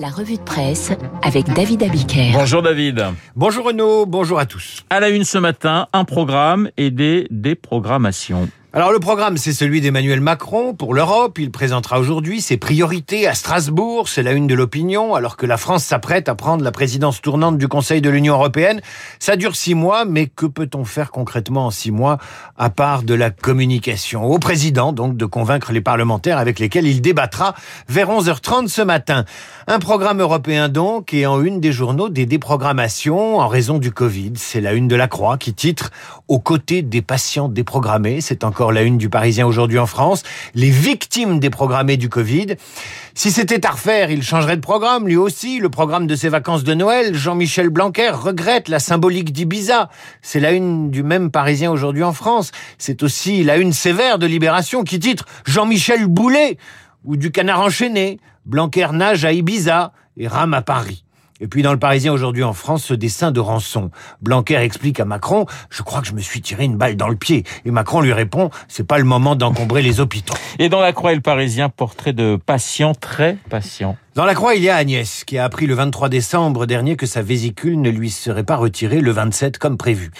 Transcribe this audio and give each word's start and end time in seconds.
La 0.00 0.08
revue 0.08 0.36
de 0.36 0.42
presse 0.42 0.92
avec 1.22 1.44
David 1.52 1.82
Abiker. 1.82 2.30
Bonjour 2.32 2.62
David. 2.62 3.04
Bonjour 3.36 3.66
Renaud, 3.66 4.06
bonjour 4.06 4.38
à 4.38 4.46
tous. 4.46 4.82
À 4.88 4.98
la 4.98 5.10
une 5.10 5.24
ce 5.24 5.36
matin, 5.36 5.88
un 5.92 6.04
programme 6.06 6.70
et 6.78 6.90
des 6.90 7.26
déprogrammations. 7.30 8.48
Alors 8.72 8.92
le 8.92 9.00
programme, 9.00 9.36
c'est 9.36 9.52
celui 9.52 9.80
d'Emmanuel 9.80 10.20
Macron 10.20 10.74
pour 10.74 10.94
l'Europe. 10.94 11.40
Il 11.40 11.50
présentera 11.50 11.98
aujourd'hui 11.98 12.40
ses 12.40 12.56
priorités 12.56 13.26
à 13.26 13.34
Strasbourg. 13.34 14.08
C'est 14.08 14.22
la 14.22 14.30
une 14.30 14.46
de 14.46 14.54
l'opinion, 14.54 15.16
alors 15.16 15.36
que 15.36 15.44
la 15.44 15.56
France 15.56 15.82
s'apprête 15.82 16.28
à 16.28 16.36
prendre 16.36 16.62
la 16.62 16.70
présidence 16.70 17.20
tournante 17.20 17.58
du 17.58 17.66
Conseil 17.66 18.00
de 18.00 18.08
l'Union 18.08 18.34
européenne. 18.34 18.80
Ça 19.18 19.34
dure 19.34 19.56
six 19.56 19.74
mois, 19.74 20.04
mais 20.04 20.28
que 20.28 20.46
peut-on 20.46 20.84
faire 20.84 21.10
concrètement 21.10 21.66
en 21.66 21.70
six 21.72 21.90
mois, 21.90 22.18
à 22.56 22.70
part 22.70 23.02
de 23.02 23.12
la 23.12 23.30
communication? 23.30 24.24
Au 24.24 24.38
président, 24.38 24.92
donc, 24.92 25.16
de 25.16 25.26
convaincre 25.26 25.72
les 25.72 25.80
parlementaires 25.80 26.38
avec 26.38 26.60
lesquels 26.60 26.86
il 26.86 27.02
débattra 27.02 27.56
vers 27.88 28.08
11h30 28.08 28.68
ce 28.68 28.82
matin. 28.82 29.24
Un 29.66 29.80
programme 29.80 30.20
européen 30.20 30.68
donc, 30.68 31.12
et 31.12 31.26
en 31.26 31.42
une 31.42 31.58
des 31.58 31.72
journaux 31.72 32.08
des 32.08 32.24
déprogrammations 32.24 33.40
en 33.40 33.48
raison 33.48 33.78
du 33.78 33.90
Covid. 33.90 34.34
C'est 34.36 34.60
la 34.60 34.74
une 34.74 34.86
de 34.86 34.94
la 34.94 35.08
Croix 35.08 35.38
qui 35.38 35.54
titre 35.54 35.90
«Aux 36.28 36.38
côtés 36.38 36.82
des 36.82 37.02
patients 37.02 37.48
déprogrammés». 37.48 38.20
C'est 38.22 38.44
encore 38.44 38.59
la 38.68 38.82
une 38.82 38.98
du 38.98 39.08
Parisien 39.08 39.46
aujourd'hui 39.46 39.78
en 39.78 39.86
France, 39.86 40.22
les 40.54 40.68
victimes 40.68 41.40
déprogrammées 41.40 41.96
du 41.96 42.10
Covid. 42.10 42.56
Si 43.14 43.30
c'était 43.30 43.66
à 43.66 43.70
refaire, 43.70 44.10
il 44.10 44.22
changerait 44.22 44.56
de 44.56 44.60
programme, 44.60 45.08
lui 45.08 45.16
aussi, 45.16 45.58
le 45.58 45.70
programme 45.70 46.06
de 46.06 46.14
ses 46.14 46.28
vacances 46.28 46.64
de 46.64 46.74
Noël. 46.74 47.14
Jean-Michel 47.14 47.70
Blanquer 47.70 48.10
regrette 48.10 48.68
la 48.68 48.78
symbolique 48.78 49.32
d'Ibiza. 49.32 49.88
C'est 50.20 50.40
la 50.40 50.52
une 50.52 50.90
du 50.90 51.02
même 51.02 51.30
Parisien 51.30 51.70
aujourd'hui 51.70 52.04
en 52.04 52.12
France. 52.12 52.52
C'est 52.76 53.02
aussi 53.02 53.42
la 53.42 53.56
une 53.56 53.72
sévère 53.72 54.18
de 54.18 54.26
Libération 54.26 54.84
qui 54.84 54.98
titre 54.98 55.24
Jean-Michel 55.46 56.06
Boulet 56.06 56.58
ou 57.04 57.16
du 57.16 57.30
canard 57.30 57.60
enchaîné. 57.60 58.20
Blanquer 58.44 58.88
nage 58.92 59.24
à 59.24 59.32
Ibiza 59.32 59.92
et 60.16 60.28
rame 60.28 60.54
à 60.54 60.62
Paris. 60.62 61.04
Et 61.40 61.48
puis 61.48 61.62
dans 61.62 61.72
le 61.72 61.78
Parisien 61.78 62.12
aujourd'hui 62.12 62.44
en 62.44 62.52
France, 62.52 62.84
ce 62.84 62.94
dessin 62.94 63.32
de 63.32 63.40
rançon. 63.40 63.90
Blanquer 64.20 64.56
explique 64.56 65.00
à 65.00 65.04
Macron, 65.04 65.46
je 65.70 65.82
crois 65.82 66.00
que 66.00 66.06
je 66.06 66.12
me 66.12 66.20
suis 66.20 66.40
tiré 66.40 66.64
une 66.64 66.76
balle 66.76 66.96
dans 66.96 67.08
le 67.08 67.16
pied. 67.16 67.44
Et 67.64 67.70
Macron 67.70 68.00
lui 68.00 68.12
répond, 68.12 68.50
c'est 68.68 68.86
pas 68.86 68.98
le 68.98 69.04
moment 69.04 69.36
d'encombrer 69.36 69.82
les 69.82 70.00
hôpitaux. 70.00 70.34
Et 70.58 70.68
dans 70.68 70.80
la 70.80 70.92
Croix 70.92 71.12
et 71.12 71.16
le 71.16 71.20
Parisien, 71.20 71.68
portrait 71.68 72.12
de 72.12 72.36
patient 72.36 72.94
très 72.94 73.38
patient. 73.48 73.96
Dans 74.14 74.24
la 74.24 74.34
Croix, 74.34 74.54
il 74.56 74.62
y 74.62 74.68
a 74.68 74.76
Agnès, 74.76 75.24
qui 75.24 75.38
a 75.38 75.44
appris 75.44 75.66
le 75.66 75.74
23 75.74 76.08
décembre 76.08 76.66
dernier 76.66 76.96
que 76.96 77.06
sa 77.06 77.22
vésicule 77.22 77.80
ne 77.80 77.90
lui 77.90 78.10
serait 78.10 78.44
pas 78.44 78.56
retirée 78.56 79.00
le 79.00 79.12
27 79.12 79.56
comme 79.58 79.76
prévu. 79.76 80.10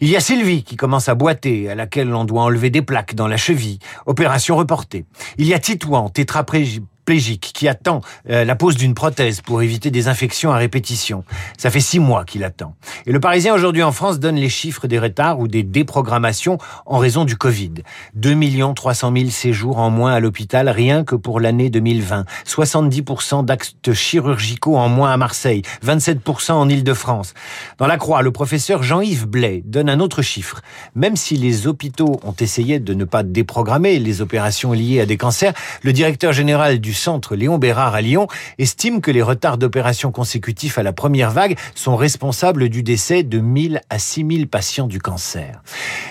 Il 0.00 0.08
y 0.08 0.16
a 0.16 0.20
Sylvie, 0.20 0.64
qui 0.64 0.76
commence 0.76 1.08
à 1.08 1.14
boiter, 1.14 1.70
à 1.70 1.74
laquelle 1.74 2.12
on 2.14 2.24
doit 2.24 2.42
enlever 2.42 2.70
des 2.70 2.82
plaques 2.82 3.14
dans 3.14 3.28
la 3.28 3.36
cheville. 3.36 3.78
Opération 4.06 4.56
reportée. 4.56 5.04
Il 5.36 5.46
y 5.46 5.54
a 5.54 5.58
Titouan, 5.58 6.08
tétraplégique 6.08 6.84
qui 7.04 7.68
attend 7.68 8.00
euh, 8.30 8.44
la 8.44 8.56
pose 8.56 8.76
d'une 8.76 8.94
prothèse 8.94 9.40
pour 9.40 9.62
éviter 9.62 9.90
des 9.90 10.08
infections 10.08 10.52
à 10.52 10.56
répétition. 10.56 11.24
Ça 11.58 11.70
fait 11.70 11.80
six 11.80 12.00
mois 12.00 12.24
qu'il 12.24 12.44
attend. 12.44 12.74
Et 13.06 13.12
le 13.12 13.20
Parisien 13.20 13.54
aujourd'hui 13.54 13.82
en 13.82 13.92
France 13.92 14.18
donne 14.18 14.36
les 14.36 14.48
chiffres 14.48 14.86
des 14.86 14.98
retards 14.98 15.38
ou 15.38 15.46
des 15.46 15.62
déprogrammations 15.62 16.58
en 16.86 16.98
raison 16.98 17.24
du 17.24 17.36
Covid. 17.36 17.72
2 18.14 18.34
300 18.74 19.12
000 19.16 19.30
séjours 19.30 19.78
en 19.78 19.90
moins 19.90 20.14
à 20.14 20.20
l'hôpital 20.20 20.68
rien 20.68 21.04
que 21.04 21.14
pour 21.14 21.40
l'année 21.40 21.70
2020. 21.70 22.24
70% 22.46 23.44
d'actes 23.44 23.92
chirurgicaux 23.92 24.76
en 24.76 24.88
moins 24.88 25.12
à 25.12 25.16
Marseille. 25.16 25.62
27% 25.84 26.52
en 26.52 26.68
Ile-de-France. 26.68 27.34
Dans 27.78 27.86
la 27.86 27.98
Croix, 27.98 28.22
le 28.22 28.32
professeur 28.32 28.82
Jean-Yves 28.82 29.26
Blais 29.26 29.62
donne 29.66 29.90
un 29.90 30.00
autre 30.00 30.22
chiffre. 30.22 30.62
Même 30.94 31.16
si 31.16 31.36
les 31.36 31.66
hôpitaux 31.66 32.18
ont 32.22 32.34
essayé 32.40 32.78
de 32.80 32.94
ne 32.94 33.04
pas 33.04 33.22
déprogrammer 33.22 33.98
les 33.98 34.22
opérations 34.22 34.72
liées 34.72 35.00
à 35.00 35.06
des 35.06 35.16
cancers, 35.16 35.52
le 35.82 35.92
directeur 35.92 36.32
général 36.32 36.78
du 36.78 36.93
centre 36.94 37.36
Léon 37.36 37.58
Bérard 37.58 37.94
à 37.94 38.00
Lyon 38.00 38.26
estime 38.58 39.00
que 39.00 39.10
les 39.10 39.22
retards 39.22 39.58
d'opérations 39.58 40.12
consécutifs 40.12 40.78
à 40.78 40.82
la 40.82 40.92
première 40.92 41.30
vague 41.30 41.58
sont 41.74 41.96
responsables 41.96 42.68
du 42.68 42.82
décès 42.82 43.22
de 43.22 43.38
1000 43.38 43.80
à 43.90 43.98
6000 43.98 44.48
patients 44.48 44.86
du 44.86 45.00
cancer. 45.00 45.62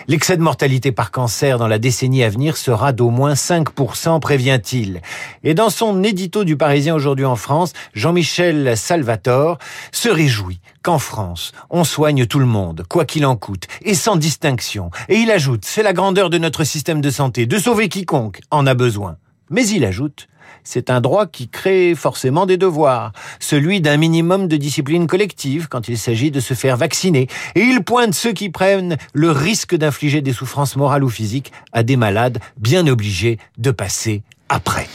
L'excès 0.08 0.38
de 0.38 0.42
mortalité 0.42 0.92
par 0.92 1.12
cancer 1.12 1.58
dans 1.58 1.68
la 1.68 1.80
décennie 1.80 2.24
à 2.24 2.30
venir 2.30 2.58
sera 2.58 2.92
d'au 2.92 3.10
moins 3.10 3.34
5%, 3.34 4.20
prévient-il. 4.20 5.02
Et 5.44 5.54
dans 5.54 5.70
son 5.70 6.04
édito 6.04 6.44
du 6.44 6.58
Parisien 6.58 6.94
aujourd'hui 6.94 7.26
en 7.26 7.36
France, 7.36 7.74
Jean-Michel 7.94 8.78
Salvatore 8.78 9.58
se 9.92 10.10
réjouit 10.10 10.60
qu'en 10.84 11.00
France, 11.00 11.54
on 11.70 11.84
soigne 11.84 12.26
tout 12.26 12.40
le 12.40 12.46
monde, 12.46 12.84
quoi 12.90 13.06
qu'il 13.06 13.26
en 13.26 13.36
coûte, 13.36 13.68
et 13.82 13.96
sans 13.96 14.18
distinction. 14.18 14.92
Et 15.08 15.16
il 15.16 15.32
ajoute, 15.32 15.66
c'est 15.66 15.84
la 15.84 15.94
grandeur 15.94 16.30
de 16.30 16.38
notre 16.38 16.64
système 16.64 17.02
de 17.02 17.10
santé, 17.10 17.46
de 17.46 17.58
sauver 17.58 17.90
quiconque 17.90 18.42
en 18.52 18.68
a 18.68 18.74
besoin. 18.74 19.18
Mais 19.54 19.68
il 19.68 19.86
ajoute, 19.86 20.28
c'est 20.64 20.90
un 20.90 21.00
droit 21.00 21.28
qui 21.28 21.48
crée 21.48 21.94
forcément 21.94 22.48
des 22.48 22.58
devoirs, 22.58 23.12
celui 23.40 23.82
d'un 23.82 23.98
minimum 23.98 24.48
de 24.48 24.58
discipline 24.58 25.06
collective 25.06 25.68
quand 25.70 25.88
il 25.88 26.00
s'agit 26.00 26.32
de 26.32 26.40
se 26.40 26.56
faire 26.56 26.76
vacciner. 26.76 27.28
Et 27.54 27.62
il 27.62 27.84
pointe 27.84 28.16
ceux 28.16 28.34
qui 28.34 28.50
prennent 28.50 28.98
le 29.14 29.30
risque 29.30 29.76
d'infliger 29.76 30.22
des 30.22 30.34
souffrances 30.34 30.76
morales 30.76 31.04
ou 31.04 31.10
physiques 31.10 31.52
à 31.72 31.84
des 31.84 31.98
malades 31.98 32.40
bien 32.58 32.88
obligés 32.88 33.38
de 33.60 33.70
passer 33.70 34.24
après. 34.50 34.88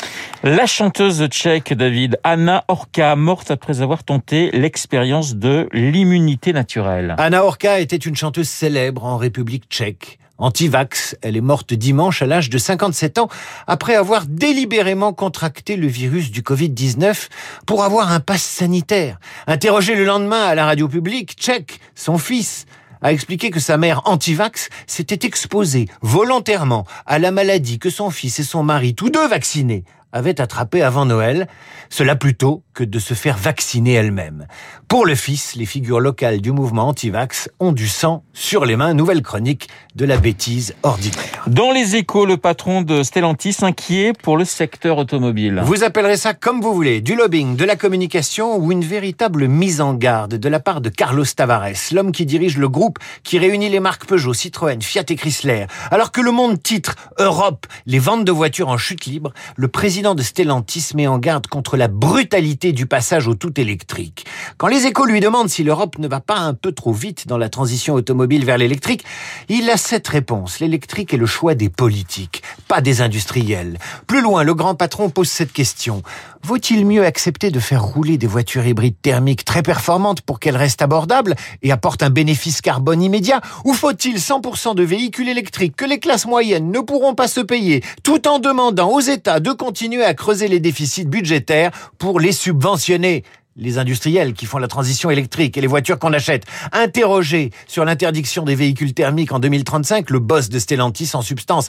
La 0.42 0.66
chanteuse 0.66 1.24
tchèque, 1.28 1.72
David, 1.72 2.18
Anna 2.24 2.64
Orka, 2.66 3.14
morte 3.14 3.52
après 3.52 3.80
avoir 3.80 4.02
tenté 4.02 4.50
l'expérience 4.50 5.36
de 5.36 5.68
l'immunité 5.72 6.52
naturelle. 6.52 7.14
Anna 7.18 7.44
Orka 7.44 7.78
était 7.78 7.96
une 7.96 8.16
chanteuse 8.16 8.48
célèbre 8.48 9.04
en 9.04 9.18
République 9.18 9.66
tchèque. 9.70 10.18
Anti-vax, 10.40 11.16
elle 11.20 11.36
est 11.36 11.40
morte 11.40 11.74
dimanche 11.74 12.22
à 12.22 12.26
l'âge 12.26 12.48
de 12.48 12.58
57 12.58 13.18
ans 13.18 13.28
après 13.66 13.96
avoir 13.96 14.24
délibérément 14.26 15.12
contracté 15.12 15.74
le 15.76 15.88
virus 15.88 16.30
du 16.30 16.42
Covid-19 16.42 17.28
pour 17.66 17.82
avoir 17.82 18.12
un 18.12 18.20
pass 18.20 18.42
sanitaire. 18.42 19.18
Interrogé 19.48 19.96
le 19.96 20.04
lendemain 20.04 20.44
à 20.44 20.54
la 20.54 20.64
radio 20.64 20.86
publique 20.86 21.32
tchèque, 21.32 21.80
son 21.96 22.18
fils 22.18 22.66
a 23.02 23.12
expliqué 23.12 23.50
que 23.50 23.58
sa 23.58 23.76
mère 23.78 24.02
anti-vax 24.04 24.68
s'était 24.86 25.26
exposée 25.26 25.88
volontairement 26.02 26.86
à 27.04 27.18
la 27.18 27.32
maladie 27.32 27.80
que 27.80 27.90
son 27.90 28.10
fils 28.10 28.38
et 28.38 28.44
son 28.44 28.62
mari, 28.62 28.94
tous 28.94 29.10
deux 29.10 29.26
vaccinés, 29.26 29.82
avaient 30.12 30.40
attrapé 30.40 30.82
avant 30.82 31.04
Noël, 31.04 31.48
cela 31.90 32.16
plutôt 32.16 32.62
que 32.74 32.84
de 32.84 32.98
se 32.98 33.14
faire 33.14 33.36
vacciner 33.36 33.94
elle-même. 33.94 34.46
Pour 34.88 35.04
le 35.04 35.14
fils, 35.14 35.54
les 35.54 35.66
figures 35.66 36.00
locales 36.00 36.40
du 36.40 36.52
mouvement 36.52 36.88
anti-vax 36.88 37.50
ont 37.60 37.72
du 37.72 37.88
sang 37.88 38.24
sur 38.32 38.64
les 38.64 38.76
mains. 38.76 38.94
Nouvelle 38.94 39.22
chronique 39.22 39.68
de 39.94 40.04
la 40.04 40.16
bêtise 40.16 40.74
ordinaire. 40.82 41.44
Dans 41.46 41.72
les 41.72 41.96
échos, 41.96 42.24
le 42.24 42.36
patron 42.36 42.82
de 42.82 43.02
Stellantis 43.02 43.56
inquiet 43.62 44.12
pour 44.22 44.36
le 44.36 44.44
secteur 44.44 44.98
automobile. 44.98 45.60
Vous 45.64 45.84
appellerez 45.84 46.16
ça 46.16 46.34
comme 46.34 46.60
vous 46.60 46.72
voulez, 46.72 47.00
du 47.00 47.16
lobbying, 47.16 47.56
de 47.56 47.64
la 47.64 47.76
communication 47.76 48.56
ou 48.56 48.72
une 48.72 48.84
véritable 48.84 49.48
mise 49.48 49.80
en 49.80 49.94
garde 49.94 50.34
de 50.34 50.48
la 50.48 50.60
part 50.60 50.80
de 50.80 50.88
Carlos 50.88 51.24
Tavares, 51.24 51.92
l'homme 51.92 52.12
qui 52.12 52.26
dirige 52.26 52.56
le 52.58 52.68
groupe 52.68 52.98
qui 53.24 53.38
réunit 53.38 53.68
les 53.68 53.80
marques 53.80 54.06
Peugeot, 54.06 54.34
Citroën, 54.34 54.80
Fiat 54.80 55.04
et 55.08 55.16
Chrysler. 55.16 55.66
Alors 55.90 56.12
que 56.12 56.20
le 56.20 56.30
monde 56.30 56.62
titre 56.62 56.94
Europe, 57.18 57.66
les 57.86 57.98
ventes 57.98 58.24
de 58.24 58.32
voitures 58.32 58.68
en 58.68 58.78
chute 58.78 59.06
libre, 59.06 59.32
le 59.56 59.68
président 59.68 59.97
de 60.02 60.22
Stellantis 60.22 60.92
met 60.94 61.08
en 61.08 61.18
garde 61.18 61.48
contre 61.48 61.76
la 61.76 61.88
brutalité 61.88 62.72
du 62.72 62.86
passage 62.86 63.26
au 63.26 63.34
tout 63.34 63.60
électrique. 63.60 64.26
Quand 64.58 64.66
les 64.66 64.86
échos 64.86 65.04
lui 65.04 65.20
demandent 65.20 65.48
si 65.48 65.62
l'Europe 65.62 65.98
ne 65.98 66.08
va 66.08 66.18
pas 66.18 66.38
un 66.38 66.52
peu 66.52 66.72
trop 66.72 66.92
vite 66.92 67.28
dans 67.28 67.38
la 67.38 67.48
transition 67.48 67.94
automobile 67.94 68.44
vers 68.44 68.58
l'électrique, 68.58 69.04
il 69.48 69.70
a 69.70 69.76
cette 69.76 70.08
réponse. 70.08 70.58
L'électrique 70.58 71.14
est 71.14 71.16
le 71.16 71.26
choix 71.26 71.54
des 71.54 71.68
politiques, 71.68 72.42
pas 72.66 72.80
des 72.80 73.00
industriels. 73.00 73.78
Plus 74.08 74.20
loin, 74.20 74.42
le 74.42 74.54
grand 74.54 74.74
patron 74.74 75.10
pose 75.10 75.28
cette 75.28 75.52
question. 75.52 76.02
Vaut-il 76.42 76.84
mieux 76.86 77.06
accepter 77.06 77.52
de 77.52 77.60
faire 77.60 77.84
rouler 77.84 78.18
des 78.18 78.26
voitures 78.26 78.66
hybrides 78.66 79.00
thermiques 79.00 79.44
très 79.44 79.62
performantes 79.62 80.22
pour 80.22 80.40
qu'elles 80.40 80.56
restent 80.56 80.82
abordables 80.82 81.36
et 81.62 81.70
apportent 81.70 82.02
un 82.02 82.10
bénéfice 82.10 82.60
carbone 82.60 83.00
immédiat 83.00 83.40
Ou 83.64 83.74
faut-il 83.74 84.16
100% 84.16 84.74
de 84.74 84.82
véhicules 84.82 85.28
électriques 85.28 85.76
que 85.76 85.84
les 85.84 86.00
classes 86.00 86.26
moyennes 86.26 86.72
ne 86.72 86.80
pourront 86.80 87.14
pas 87.14 87.28
se 87.28 87.40
payer 87.40 87.84
tout 88.02 88.26
en 88.26 88.40
demandant 88.40 88.90
aux 88.90 89.00
États 89.00 89.38
de 89.38 89.52
continuer 89.52 90.04
à 90.04 90.14
creuser 90.14 90.48
les 90.48 90.58
déficits 90.58 91.04
budgétaires 91.04 91.70
pour 91.96 92.18
les 92.18 92.32
subventionner? 92.32 93.22
Les 93.58 93.78
industriels 93.78 94.34
qui 94.34 94.46
font 94.46 94.58
la 94.58 94.68
transition 94.68 95.10
électrique 95.10 95.56
et 95.56 95.60
les 95.60 95.66
voitures 95.66 95.98
qu'on 95.98 96.12
achète. 96.12 96.44
Interrogé 96.72 97.50
sur 97.66 97.84
l'interdiction 97.84 98.44
des 98.44 98.54
véhicules 98.54 98.94
thermiques 98.94 99.32
en 99.32 99.40
2035, 99.40 100.10
le 100.10 100.20
boss 100.20 100.48
de 100.48 100.58
Stellantis 100.58 101.10
en 101.14 101.22
substance 101.22 101.68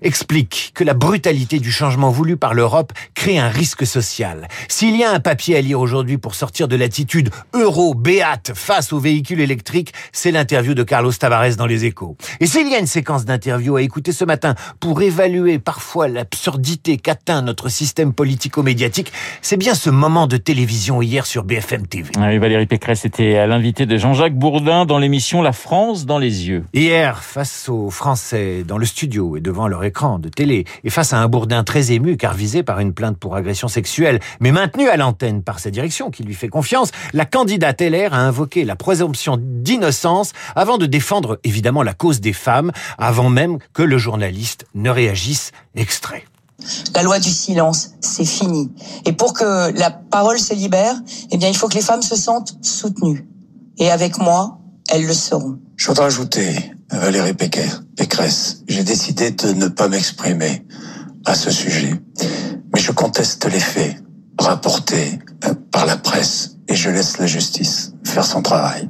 explique 0.00 0.70
que 0.74 0.84
la 0.84 0.94
brutalité 0.94 1.58
du 1.58 1.72
changement 1.72 2.10
voulu 2.10 2.36
par 2.36 2.54
l'Europe 2.54 2.92
crée 3.14 3.38
un 3.38 3.48
risque 3.48 3.84
social. 3.84 4.48
S'il 4.68 4.96
y 4.96 5.02
a 5.02 5.10
un 5.10 5.20
papier 5.20 5.56
à 5.56 5.60
lire 5.60 5.80
aujourd'hui 5.80 6.18
pour 6.18 6.36
sortir 6.36 6.68
de 6.68 6.76
l'attitude 6.76 7.30
euro-béate 7.52 8.52
face 8.54 8.92
aux 8.92 9.00
véhicules 9.00 9.40
électriques, 9.40 9.92
c'est 10.12 10.30
l'interview 10.30 10.74
de 10.74 10.84
Carlos 10.84 11.12
Tavares 11.12 11.56
dans 11.56 11.66
les 11.66 11.84
échos. 11.84 12.16
Et 12.38 12.46
s'il 12.46 12.68
y 12.68 12.74
a 12.74 12.78
une 12.78 12.86
séquence 12.86 13.24
d'interviews 13.24 13.76
à 13.76 13.82
écouter 13.82 14.12
ce 14.12 14.24
matin 14.24 14.54
pour 14.78 15.02
évaluer 15.02 15.58
parfois 15.58 16.06
l'absurdité 16.06 16.96
qu'atteint 16.96 17.42
notre 17.42 17.68
système 17.68 18.12
politico-médiatique, 18.12 19.12
c'est 19.42 19.56
bien 19.56 19.74
ce 19.74 19.90
moment 19.90 20.28
de 20.28 20.36
télévision 20.36 21.02
hier 21.02 21.23
hier 21.24 21.26
sur 21.26 21.44
BFM 21.44 21.86
TV. 21.86 22.10
Oui, 22.16 22.38
Valérie 22.38 22.66
Pécresse 22.66 23.04
était 23.04 23.46
l'invité 23.46 23.86
de 23.86 23.96
Jean-Jacques 23.96 24.36
Bourdin 24.36 24.84
dans 24.84 24.98
l'émission 24.98 25.42
La 25.42 25.52
France 25.52 26.06
dans 26.06 26.18
les 26.18 26.48
yeux. 26.48 26.64
Hier, 26.72 27.22
face 27.22 27.68
aux 27.68 27.90
Français 27.90 28.64
dans 28.66 28.78
le 28.78 28.86
studio 28.86 29.36
et 29.36 29.40
devant 29.40 29.68
leur 29.68 29.84
écran 29.84 30.18
de 30.18 30.28
télé, 30.28 30.64
et 30.84 30.90
face 30.90 31.12
à 31.12 31.18
un 31.18 31.28
Bourdin 31.28 31.64
très 31.64 31.92
ému 31.92 32.16
car 32.16 32.34
visé 32.34 32.62
par 32.62 32.80
une 32.80 32.92
plainte 32.92 33.18
pour 33.18 33.36
agression 33.36 33.68
sexuelle, 33.68 34.20
mais 34.40 34.52
maintenu 34.52 34.88
à 34.88 34.96
l'antenne 34.96 35.42
par 35.42 35.58
sa 35.58 35.70
direction 35.70 36.10
qui 36.10 36.22
lui 36.22 36.34
fait 36.34 36.48
confiance, 36.48 36.90
la 37.12 37.24
candidate 37.24 37.80
LR 37.80 38.14
a 38.14 38.18
invoqué 38.18 38.64
la 38.64 38.76
présomption 38.76 39.36
d'innocence 39.40 40.32
avant 40.54 40.78
de 40.78 40.86
défendre 40.86 41.38
évidemment 41.44 41.82
la 41.82 41.94
cause 41.94 42.20
des 42.20 42.32
femmes, 42.32 42.72
avant 42.98 43.30
même 43.30 43.58
que 43.72 43.82
le 43.82 43.98
journaliste 43.98 44.66
ne 44.74 44.90
réagisse. 44.90 45.52
Extrait. 45.76 46.24
La 46.94 47.02
loi 47.02 47.18
du 47.18 47.30
silence, 47.30 47.90
c'est 48.00 48.24
fini. 48.24 48.70
Et 49.04 49.12
pour 49.12 49.32
que 49.32 49.72
la 49.78 49.90
parole 49.90 50.38
se 50.38 50.54
libère, 50.54 50.96
eh 51.30 51.36
bien, 51.36 51.48
il 51.48 51.56
faut 51.56 51.68
que 51.68 51.74
les 51.74 51.82
femmes 51.82 52.02
se 52.02 52.16
sentent 52.16 52.56
soutenues. 52.62 53.26
Et 53.78 53.90
avec 53.90 54.18
moi, 54.18 54.58
elles 54.90 55.06
le 55.06 55.14
seront. 55.14 55.58
Je 55.76 55.88
voudrais 55.88 56.06
ajouter, 56.06 56.72
Valérie 56.90 57.34
Pécresse, 57.34 58.62
j'ai 58.68 58.84
décidé 58.84 59.30
de 59.30 59.52
ne 59.52 59.68
pas 59.68 59.88
m'exprimer 59.88 60.64
à 61.24 61.34
ce 61.34 61.50
sujet. 61.50 61.94
Mais 62.72 62.80
je 62.80 62.92
conteste 62.92 63.44
les 63.46 63.60
faits 63.60 63.96
rapportés 64.38 65.18
euh, 65.44 65.54
par 65.70 65.86
la 65.86 65.96
presse 65.96 66.56
et 66.68 66.74
je 66.74 66.90
laisse 66.90 67.18
la 67.18 67.26
justice 67.26 67.92
faire 68.04 68.24
son 68.24 68.42
travail. 68.42 68.88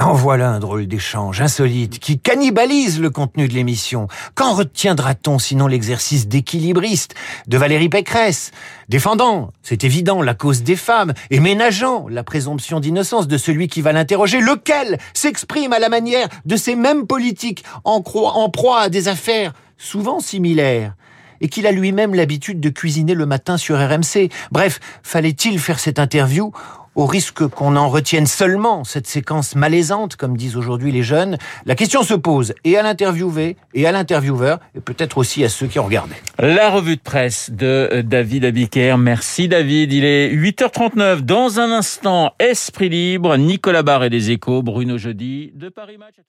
En 0.00 0.12
voilà 0.12 0.50
un 0.50 0.58
drôle 0.58 0.88
d'échange 0.88 1.40
insolite 1.40 2.00
qui 2.00 2.18
cannibalise 2.18 3.00
le 3.00 3.10
contenu 3.10 3.46
de 3.46 3.54
l'émission. 3.54 4.08
Quand 4.34 4.52
retiendra-t-on 4.52 5.38
sinon 5.38 5.68
l'exercice 5.68 6.26
d'équilibriste 6.26 7.14
de 7.46 7.56
Valérie 7.56 7.88
Pécresse, 7.88 8.50
défendant, 8.88 9.52
c'est 9.62 9.84
évident, 9.84 10.20
la 10.20 10.34
cause 10.34 10.64
des 10.64 10.74
femmes 10.74 11.14
et 11.30 11.38
ménageant 11.38 12.06
la 12.08 12.24
présomption 12.24 12.80
d'innocence 12.80 13.28
de 13.28 13.38
celui 13.38 13.68
qui 13.68 13.82
va 13.82 13.92
l'interroger, 13.92 14.40
lequel 14.40 14.98
s'exprime 15.14 15.72
à 15.72 15.78
la 15.78 15.88
manière 15.88 16.28
de 16.44 16.56
ces 16.56 16.74
mêmes 16.74 17.06
politiques 17.06 17.64
en, 17.84 18.02
en 18.04 18.50
proie 18.50 18.80
à 18.80 18.88
des 18.88 19.06
affaires 19.06 19.52
souvent 19.78 20.18
similaires 20.18 20.94
et 21.40 21.48
qu'il 21.48 21.68
a 21.68 21.72
lui-même 21.72 22.16
l'habitude 22.16 22.58
de 22.58 22.68
cuisiner 22.68 23.14
le 23.14 23.26
matin 23.26 23.56
sur 23.56 23.76
RMC. 23.76 24.28
Bref, 24.50 24.80
fallait-il 25.04 25.60
faire 25.60 25.78
cette 25.78 26.00
interview 26.00 26.52
au 26.94 27.06
risque 27.06 27.46
qu'on 27.46 27.76
en 27.76 27.88
retienne 27.88 28.26
seulement 28.26 28.84
cette 28.84 29.06
séquence 29.06 29.54
malaisante, 29.54 30.16
comme 30.16 30.36
disent 30.36 30.56
aujourd'hui 30.56 30.92
les 30.92 31.02
jeunes, 31.02 31.38
la 31.66 31.74
question 31.74 32.02
se 32.02 32.14
pose 32.14 32.54
et 32.64 32.76
à 32.76 32.82
l'interviewé 32.82 33.56
et 33.74 33.86
à 33.86 33.92
l'intervieweur 33.92 34.60
et 34.74 34.80
peut-être 34.80 35.18
aussi 35.18 35.44
à 35.44 35.48
ceux 35.48 35.66
qui 35.66 35.78
ont 35.78 35.84
regardé. 35.84 36.14
La 36.38 36.70
revue 36.70 36.96
de 36.96 37.02
presse 37.02 37.50
de 37.50 37.88
euh, 37.92 38.02
David 38.02 38.44
Abiker. 38.44 38.96
Merci 38.98 39.48
David. 39.48 39.92
Il 39.92 40.04
est 40.04 40.34
8h39. 40.34 41.20
Dans 41.20 41.60
un 41.60 41.70
instant, 41.70 42.32
Esprit 42.38 42.88
Libre, 42.88 43.36
Nicolas 43.36 43.82
Barre 43.82 44.04
et 44.04 44.10
des 44.10 44.30
Échos, 44.30 44.62
Bruno 44.62 44.98
Jeudi 44.98 45.52
de 45.54 45.68
Paris 45.68 45.98
Match. 45.98 46.24